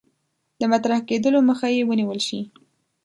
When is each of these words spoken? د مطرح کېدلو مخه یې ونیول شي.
د 0.59 0.61
مطرح 0.71 0.99
کېدلو 1.09 1.39
مخه 1.49 1.67
یې 1.75 1.81
ونیول 1.89 2.19
شي. 2.27 2.39